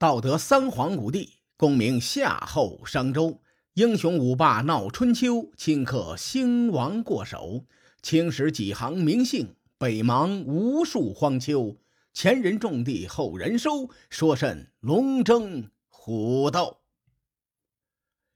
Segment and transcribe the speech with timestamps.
[0.00, 3.40] 道德三皇五帝，功名夏后商周，
[3.74, 7.64] 英雄五霸闹春秋，顷刻兴亡过手。
[8.00, 11.76] 青史几行名姓，北邙无数荒丘。
[12.12, 16.76] 前人种地，后人收，说甚龙争虎斗？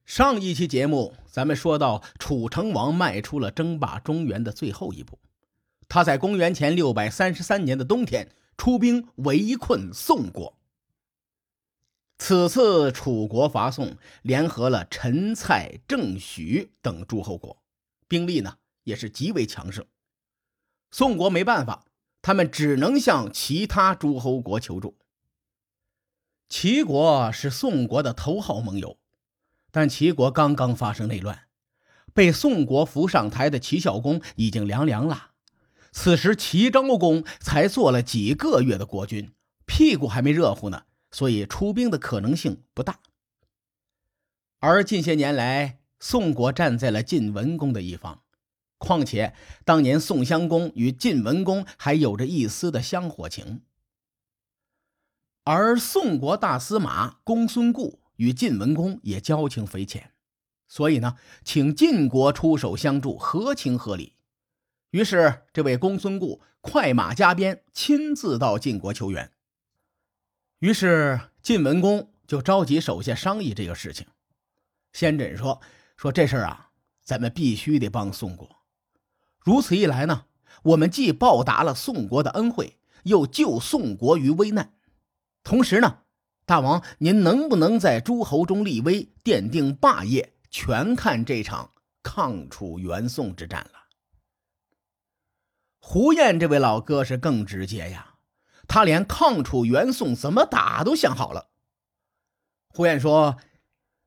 [0.05, 5.17] 上一期节目，咱们说到楚成王迈出了争霸中原的最后一步，
[5.87, 10.59] 他在公元前六百三十三年的冬天出兵围困宋国。
[12.25, 17.61] 此次楚国伐宋，联合了陈、蔡、郑、许等诸侯国，
[18.07, 19.85] 兵力呢也是极为强盛。
[20.93, 21.85] 宋国没办法，
[22.23, 24.97] 他们只能向其他诸侯国求助。
[26.49, 28.99] 齐国是宋国的头号盟友，
[29.73, 31.49] 但齐国刚刚发生内乱，
[32.15, 35.33] 被宋国扶上台的齐孝公已经凉凉了。
[35.91, 39.33] 此时齐昭公才做了几个月的国君，
[39.67, 40.85] 屁股还没热乎呢。
[41.13, 42.99] 所以出兵的可能性不大，
[44.59, 48.23] 而近些年来，宋国站在了晋文公的一方。
[48.79, 49.33] 况且
[49.65, 53.63] 当年宋襄公与晋文公还有着一丝的香火情，
[55.45, 60.13] 而宋国大司马公孙固与晋文公也交情匪浅，
[60.67, 64.15] 所以呢，请晋国出手相助，合情合理。
[64.91, 69.32] 于是，这位公孙固快马加鞭，亲自到晋国求援。
[70.63, 74.07] 于是晋文公就召集手下商议这个事情。
[74.93, 75.61] 先轸说
[75.99, 76.71] ：“说这事儿啊，
[77.03, 78.49] 咱们必须得帮宋国。
[79.41, 80.27] 如此一来呢，
[80.63, 84.73] 我们既报答了宋国的恩惠，又救宋国于危难。
[85.43, 86.03] 同时呢，
[86.47, 91.73] 大王您能不能在诸侯中立威，奠定霸业，全看这场
[92.05, 93.89] 抗楚援宋之战了。”
[95.83, 98.12] 胡彦这位老哥是更直接呀。
[98.73, 101.49] 他连抗楚援宋怎么打都想好了。
[102.71, 103.37] 胡彦说：“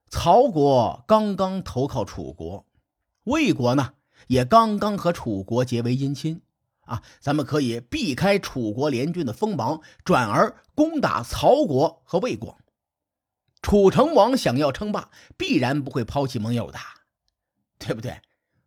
[0.09, 2.66] 曹国刚刚投靠楚国，
[3.25, 3.93] 魏国呢
[4.25, 6.42] 也刚刚和楚国结为姻亲
[6.80, 12.58] 啊，咱们可以避开楚国联军的锋芒，转而攻打曹国和魏国。
[13.61, 16.80] 楚成王想要称霸，必然不会抛弃盟友的，
[17.77, 18.20] 对不对？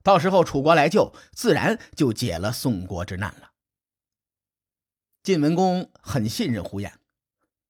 [0.04, 3.47] 到时候楚国来救，自然就解了宋国之难了。”
[5.28, 6.90] 晋文公很信任胡彦，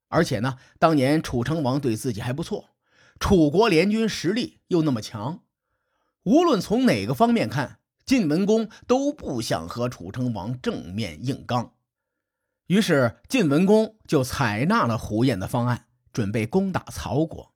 [0.07, 2.69] 而且呢，当年楚成王对自己还不错，
[3.19, 5.43] 楚国联军实力又那么强，
[6.23, 11.75] 无论从哪个方面看，晋文公都不想和楚成王正面硬刚。
[12.69, 17.53] 于是，晋文公就采纳了胡彦的方案，准备攻打曹国。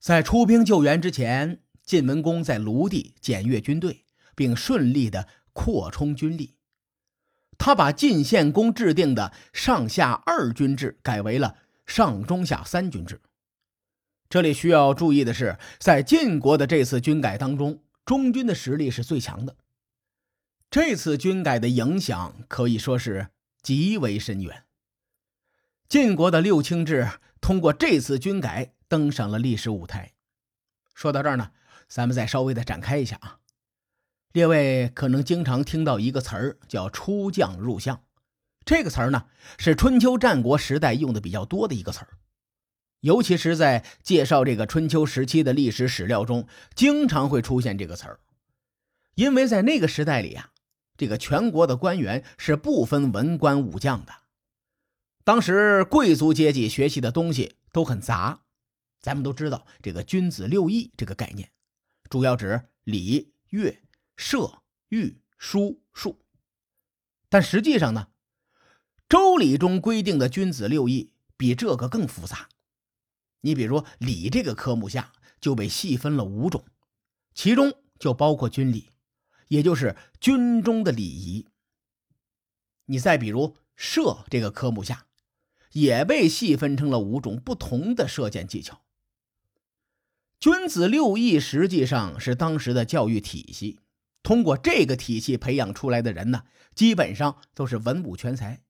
[0.00, 6.56] 在出兵救援之前，晋文公在卢地检阅军队，并顺利的扩充军力。
[7.64, 13.20] 他把晋献公制定的上下二军制改为了上中下三军制。
[14.28, 19.54] 这里需要注意的是，在晋国的这次军改当中，中军的实力是最强的。
[20.72, 23.28] 这次军改的影响可以说是
[23.62, 24.64] 极为深远。
[25.88, 27.08] 晋国的六卿制
[27.40, 30.14] 通过这次军改登上了历史舞台。
[30.94, 31.52] 说到这儿呢，
[31.86, 33.38] 咱们再稍微的展开一下啊。
[34.32, 38.02] 列位可能经常听到一个词儿叫“出将入相”，
[38.64, 39.26] 这个词儿呢
[39.58, 42.08] 是春秋战国时代用的比较多的一个词儿，
[43.00, 48.20] 尤其是在介绍这个春秋时期的历史史料中，经常会出现这个词儿。
[49.16, 50.50] 因为在那个时代里呀，
[50.96, 54.14] 这个全国的官员是不分文官武将的，
[55.24, 58.40] 当时贵族阶级学习的东西都很杂。
[59.02, 61.50] 咱们都知道这个“君子六艺”这个概念，
[62.08, 63.76] 主要指礼乐。
[64.24, 66.20] 射、御、书、数，
[67.28, 68.06] 但实际上呢，
[69.08, 72.48] 《周礼》中规定的君子六艺比这个更复杂。
[73.40, 76.64] 你比如礼这个科目下就被细分了五种，
[77.34, 78.90] 其中就包括军礼，
[79.48, 81.48] 也就是军中的礼仪。
[82.86, 85.08] 你再比如射这个科目下，
[85.72, 88.84] 也被细分成了五种不同的射箭技巧。
[90.38, 93.80] 君子六艺实际上是当时的教育体系。
[94.22, 98.62] 通过这个体系培养出来的人呢，基本上都是文武全才，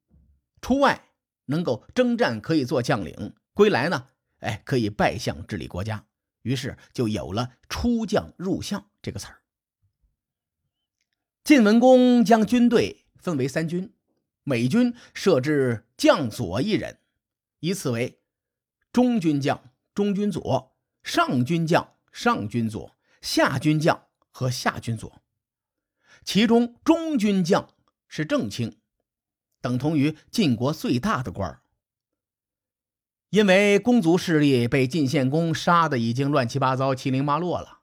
[0.61, 1.11] 出外
[1.47, 4.09] 能够征战，可以做将领；归来呢，
[4.39, 6.07] 哎，可以拜相治理国家。
[6.43, 9.43] 于是就有了“出将入相”这个词儿。
[11.45, 13.93] 晋文公将军队分为三军，
[14.43, 16.99] 每军设置将佐一人，
[17.61, 18.21] 以此为
[18.91, 20.75] 中军将、中军佐、
[21.05, 25.22] 上军将、上军佐、下军将和下军佐。
[26.25, 27.69] 其中中军将
[28.09, 28.77] 是正卿，
[29.61, 31.63] 等同于晋国最大的官儿。
[33.31, 37.81] 因为公族势力被晋献公杀的已经乱七八糟、七零八落了。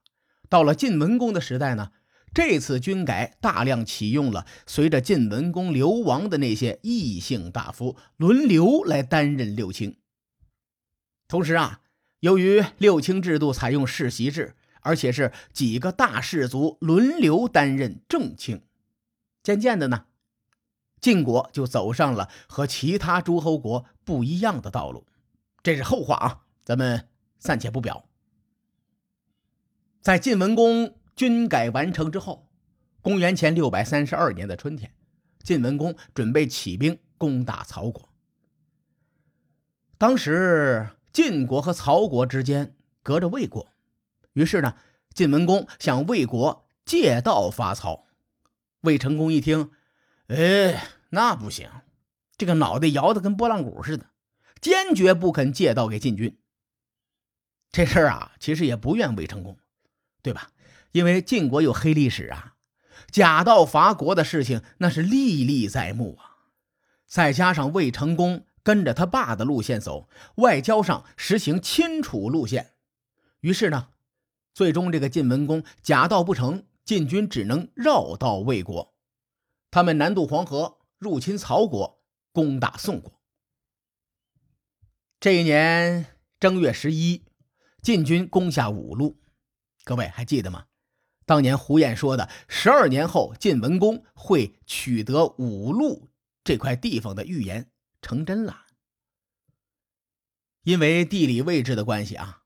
[0.47, 1.91] 到了晋文公的时代呢，
[2.33, 9.97] 这次军改大量启用了随着晋文公流亡的那些异姓大夫，轮流来担任六卿。
[11.27, 11.81] 同时啊，
[12.19, 18.63] 由于六卿制度采用世袭制，而且是几个大氏族轮流担任正卿，
[19.43, 20.05] 渐渐的呢，
[21.01, 25.05] 晋国就走上了和其他诸侯国不一样的道路。
[25.61, 28.05] 这是后话啊，咱们暂且不表。
[30.01, 32.49] 在晋文公军改完成之后，
[33.01, 34.93] 公元前六百三十二年的春天，
[35.43, 38.07] 晋文公准备起兵攻打曹国。
[39.97, 42.73] 当时晋国和曹国之间
[43.03, 43.67] 隔着魏国，
[44.39, 44.75] 于是呢，
[45.13, 48.07] 晋文公向魏国借道伐曹。
[48.79, 49.71] 魏成功一听，
[50.27, 51.69] 哎，那不行，
[52.37, 54.05] 这个脑袋摇得跟拨浪鼓似的。
[54.61, 56.37] 坚决不肯借道给晋军。
[57.69, 59.57] 这事儿啊，其实也不怨魏成功，
[60.21, 60.51] 对吧？
[60.93, 62.53] 因为晋国有黑历史啊，
[63.11, 66.47] 假道伐国的事情那是历历在目啊。
[67.05, 72.71] 再加上魏成功跟着他爸的路线走，外交上实行亲楚路线，
[73.41, 73.89] 于是呢，
[74.53, 78.95] 最终这个晋文公假道不成，晋军只能绕道魏国。
[79.71, 82.01] 他们南渡黄河，入侵曹国，
[82.31, 83.19] 攻打宋国。
[85.19, 87.25] 这一年正月十一，
[87.81, 89.21] 晋军攻下五路。
[89.83, 90.65] 各位还记得吗？
[91.25, 96.09] 当年胡彦说的十二年后晋文公会取得五路
[96.43, 97.69] 这块地方的预言
[98.01, 98.65] 成真了。
[100.63, 102.38] 因为地理位置的关系啊，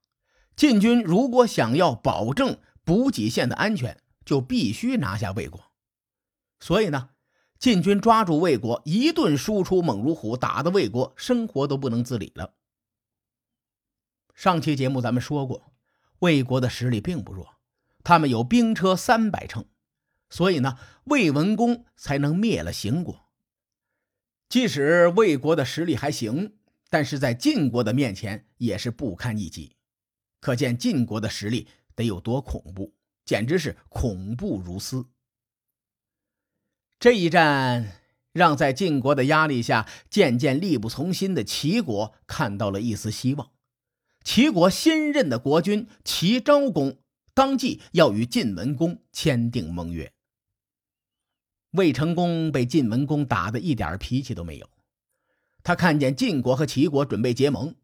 [0.56, 5.72] 晋军如果想要保证补给线的安全，就必须拿下魏国。
[6.60, 7.10] 所以呢，
[7.58, 12.54] 晋军抓住魏国，一顿输出猛如虎，打的魏国生活都不能自理了。
[14.34, 15.72] 上期节目咱们说过，
[16.20, 17.56] 魏国的实力并不弱，
[18.02, 19.64] 他们有兵车三百乘，
[20.30, 23.28] 所以呢，魏文公才能灭了邢国。
[24.48, 26.56] 即使魏国的实力还行，
[26.90, 29.76] 但是在晋国的面前也是不堪一击。
[30.44, 32.92] 可见晋国的实力得有多恐怖，
[33.24, 35.06] 简直是恐怖如斯。
[36.98, 43.52] 这一战让在晋国的压力下渐渐力不从心的齐国看到了一丝希望。
[44.22, 46.98] 齐国新任的国君齐昭公
[47.32, 50.12] 当即要与晋文公签订盟约。
[51.70, 54.68] 魏成功被晋文公打的一点脾气都没有，
[55.62, 57.74] 他看见晋国和齐国准备结盟，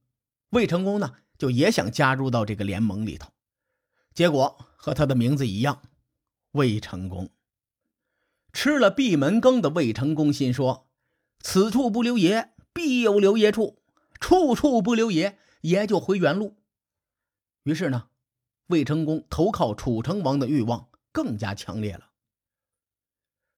[0.50, 3.32] 魏成功呢就也想加入到这个联盟里头，
[4.12, 5.80] 结果和他的名字一样，
[6.50, 7.30] 魏成功。
[8.52, 10.90] 吃了闭门羹的魏成功心说
[11.40, 13.80] ：“此处不留爷，必有留爷处；
[14.20, 16.58] 处处不留爷。”爷就回原路。
[17.62, 18.08] 于是呢，
[18.66, 22.10] 魏成功投靠楚成王的欲望更加强烈了。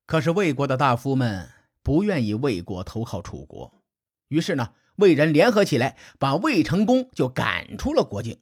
[0.07, 1.51] 可是魏国的大夫们
[1.83, 3.83] 不愿意魏国投靠楚国，
[4.29, 8.41] 于是呢，魏人联合起来，把魏成功就赶出了国境。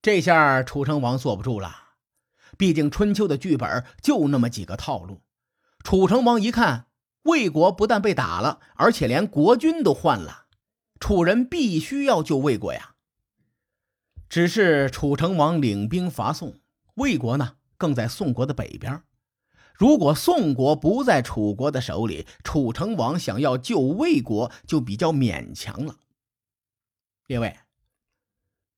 [0.00, 1.74] 这下楚成王坐不住了，
[2.56, 5.22] 毕竟春秋的剧本就那么几个套路。
[5.82, 6.86] 楚成王一看，
[7.22, 10.46] 魏国不但被打了，而且连国君都换了。
[11.00, 12.94] 楚人必须要救魏国呀！
[14.28, 16.60] 只是楚成王领兵伐宋，
[16.94, 19.02] 魏国呢更在宋国的北边。
[19.78, 25.96] 如果宋国不在楚国的手里，楚成王想要救魏国就比较勉强了。
[27.28, 27.56] 列位，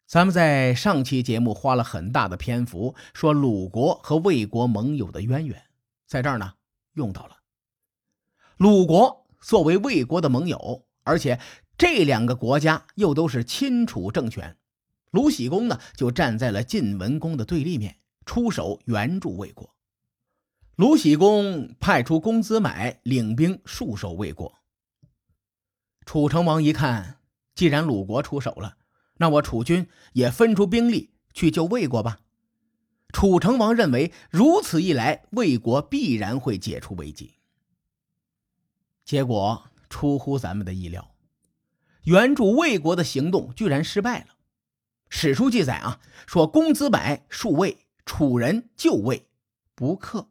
[0.06, 5.62] 咱们在上期节目花了很大的篇幅说鲁国和魏国盟友的渊源，
[6.06, 6.52] 在这儿呢
[6.92, 7.38] 用到了。
[8.58, 11.40] 鲁国作为魏国的盟友，而且。
[11.80, 14.54] 这两个国家又都是亲楚政权，
[15.12, 19.74] 鲁僖公呢就站在了晋文公的对立面，出手援助魏国。
[20.80, 24.62] 鲁僖公派出公子买领兵戍守魏国。
[26.06, 27.18] 楚成王一看，
[27.54, 28.78] 既然鲁国出手了，
[29.18, 32.20] 那我楚军也分出兵力去救魏国吧。
[33.12, 37.34] 楚成王认为，如此一来，魏国必然会解除危机。
[39.04, 41.14] 结果出乎咱们的意料。
[42.04, 44.28] 援助魏国的行动居然失败了。
[45.10, 49.28] 史书记载啊，说公子柏戍魏，楚人救魏
[49.74, 50.30] 不克。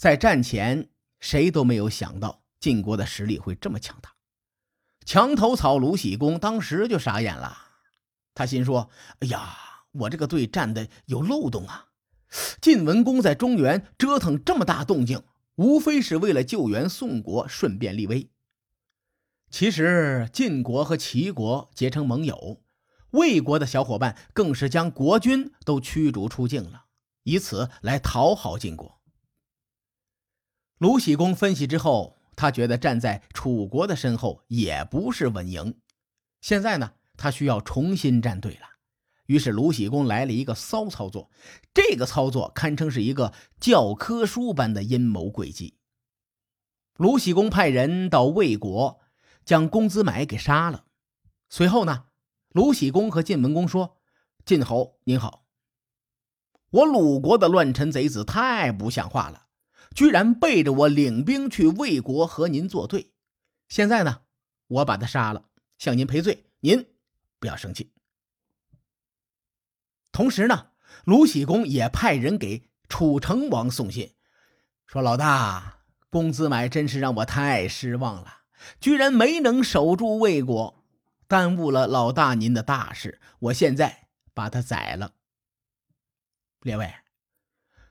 [0.00, 0.88] 在战前，
[1.18, 4.14] 谁都没有想到晋国的实力会这么强大。
[5.04, 7.54] 墙头草卢喜公当时就傻眼了，
[8.32, 8.88] 他心说
[9.20, 9.54] ：“哎呀，
[9.92, 11.88] 我这个队站的有漏洞啊！
[12.62, 15.22] 晋文公在中原折腾这么大动静，
[15.56, 18.30] 无非是为了救援宋国，顺便立威。”
[19.52, 22.62] 其实晋国和齐国结成盟友，
[23.10, 26.86] 魏国的小伙伴更是将国君都驱逐出境了，
[27.24, 28.99] 以此来讨好晋国。
[30.80, 35.78] 鲁喜公分析之后，他觉得站在楚国的身后也不是稳赢，
[36.40, 38.66] 现在呢，他需要重新站队了。
[39.26, 41.30] 于是鲁喜公来了一个骚操作，
[41.74, 45.76] 这个操作堪称是一个教科书般的阴谋诡计。
[46.96, 49.00] 鲁喜公派人到魏国，
[49.44, 50.86] 将公子买给杀了。
[51.50, 52.04] 随后呢，
[52.52, 53.98] 鲁喜公和晋文公说
[54.46, 55.44] ：“晋侯您好，
[56.70, 59.48] 我鲁国的乱臣贼子太不像话了。”
[59.94, 63.12] 居然背着我领兵去魏国和您作对，
[63.68, 64.22] 现在呢，
[64.68, 65.44] 我把他杀了，
[65.78, 66.86] 向您赔罪，您
[67.38, 67.92] 不要生气。
[70.12, 70.70] 同时呢，
[71.04, 74.14] 鲁喜公也派人给楚成王送信，
[74.86, 78.42] 说：“老大，公子买真是让我太失望了，
[78.80, 80.84] 居然没能守住魏国，
[81.26, 83.20] 耽误了老大您的大事。
[83.38, 85.14] 我现在把他宰了。”
[86.62, 86.92] 列位。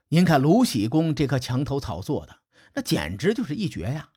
[0.10, 2.40] 您看鲁喜公这颗墙头草做的，
[2.74, 4.10] 那简直就是一绝呀！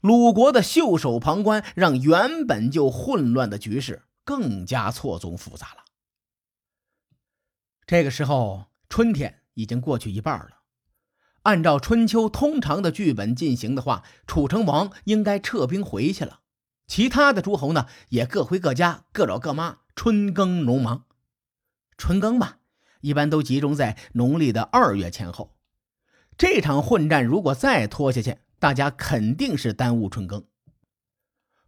[0.00, 5.84] 鲁国的袖手旁观，让原本就混乱的局势更加错综复杂了。
[7.86, 10.62] 这个时候，春天已经过去一半了。
[11.42, 16.40] 按照春秋通常的剧本进行的话，楚成王应该撤兵回去了，
[16.88, 21.06] 其他的诸侯呢，也各回各家，各找各妈，春耕农忙。
[21.96, 22.58] 春耕吧。
[23.04, 25.54] 一般都集中在农历的二月前后。
[26.38, 30.42] 这场混战如果再拖下去，大家肯定是耽误春耕。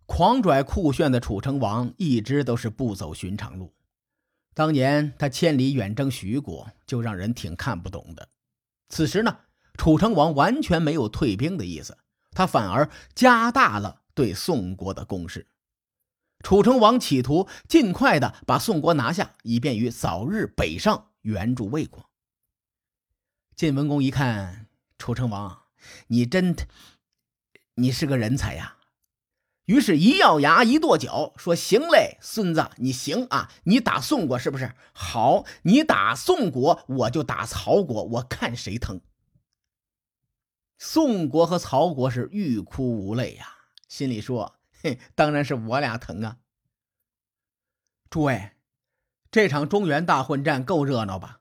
[0.07, 3.75] 狂拽酷炫的楚成王一直都是不走寻常路。
[4.55, 8.27] 当年他千里远征徐国，就让人挺看不懂的。
[8.89, 9.37] 此时呢，
[9.77, 11.99] 楚成王完全没有退兵的意思，
[12.31, 15.47] 他反而加大了对宋国的攻势。
[16.43, 21.09] 楚成王企图尽快的把宋国拿下，以便于早日北上。
[21.27, 22.09] 援助魏国。
[23.57, 25.65] 晋文公一看楚成王，
[26.07, 26.55] 你真，
[27.75, 28.77] 你是个人才呀！
[29.65, 33.51] 于是，一咬牙，一跺脚，说：“行嘞，孙子，你行啊！
[33.65, 34.77] 你打宋国是不是？
[34.93, 39.01] 好，你打宋国，我就打曹国，我看谁疼。”
[40.79, 43.49] 宋国和曹国是欲哭无泪呀，
[43.89, 46.39] 心里说：“嘿，当然是我俩疼啊！”
[48.09, 48.56] 诸位。
[49.37, 51.41] 这场中原大混战够热闹吧？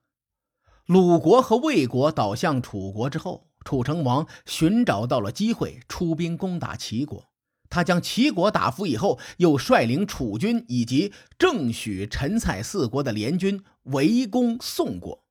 [0.86, 7.30] 鲁国和魏国倒向楚国之后，楚成王寻找到了机会，出兵攻打齐国。
[7.70, 15.24] 他将齐国打服以后，又率领楚军以及郑、许、陈、蔡四国的联军围攻宋国。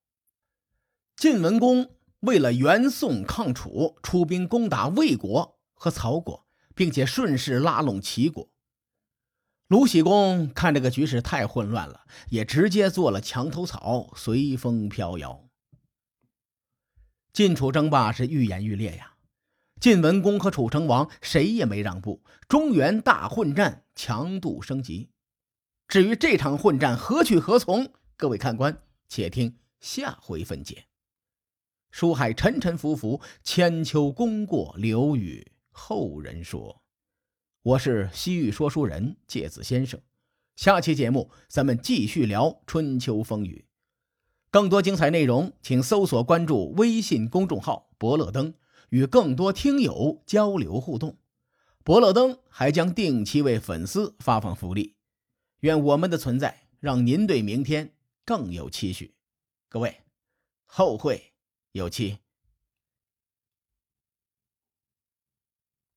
[1.19, 1.91] 晋文公
[2.21, 8.49] 为了援宋抗楚，出兵攻打魏国和曹国，并且顺势拉拢齐国。
[9.69, 15.49] 鲁喜公看这个局势太混乱了，也直接做了墙头草，随风飘摇。
[17.33, 19.15] 晋楚争霸是愈演愈烈呀，
[19.81, 25.09] 晋文公和楚成王谁也没让步，中原大混战强度升级。
[25.89, 30.85] 至于这场混战何去何从，各位看官且听下回分解。
[31.91, 36.84] 书海沉沉浮浮，千秋功过留与后人说。
[37.65, 39.99] 我是西域说书人介子先生，
[40.55, 43.65] 下期节目咱们继续聊春秋风雨，
[44.51, 48.53] 更多精彩内容请搜索关注微信公众号“伯乐灯”，
[48.91, 51.17] 与更多听友交流互动。
[51.83, 54.97] 伯乐灯还将定期为粉丝发放福利，
[55.61, 57.95] 愿我们的存在让您对明天
[58.27, 59.15] 更有期许。
[59.71, 60.03] 各位，
[60.67, 61.33] 后会
[61.73, 62.19] 有期。